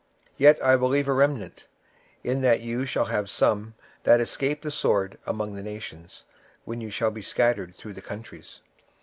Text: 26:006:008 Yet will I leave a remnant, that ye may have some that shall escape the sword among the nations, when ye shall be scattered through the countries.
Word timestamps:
26:006:008 0.31 0.33
Yet 0.39 0.59
will 0.79 0.87
I 0.87 0.91
leave 0.91 1.07
a 1.07 1.13
remnant, 1.13 1.67
that 2.23 2.61
ye 2.61 2.75
may 2.75 2.85
have 3.05 3.29
some 3.29 3.75
that 4.01 4.13
shall 4.15 4.19
escape 4.21 4.63
the 4.63 4.71
sword 4.71 5.19
among 5.27 5.53
the 5.53 5.61
nations, 5.61 6.25
when 6.65 6.81
ye 6.81 6.89
shall 6.89 7.11
be 7.11 7.21
scattered 7.21 7.75
through 7.75 7.93
the 7.93 8.01
countries. 8.01 8.63